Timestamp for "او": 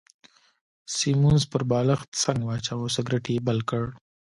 2.85-2.93